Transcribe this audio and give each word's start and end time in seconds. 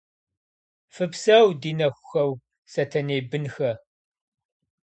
Фыпсэу, 0.93 1.47
ди 1.61 1.71
нэхухэу, 1.77 2.31
сэтэней 2.71 3.21
бынхэ. 3.29 3.71